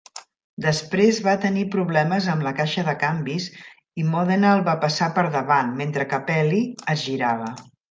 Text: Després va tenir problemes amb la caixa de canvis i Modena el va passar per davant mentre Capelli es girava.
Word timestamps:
Després 0.63 1.19
va 1.27 1.35
tenir 1.43 1.65
problemes 1.75 2.29
amb 2.35 2.47
la 2.47 2.53
caixa 2.61 2.85
de 2.87 2.95
canvis 3.03 3.45
i 4.05 4.07
Modena 4.15 4.55
el 4.55 4.65
va 4.71 4.77
passar 4.87 5.13
per 5.21 5.27
davant 5.39 5.71
mentre 5.85 6.11
Capelli 6.17 6.65
es 6.97 7.07
girava. 7.07 7.55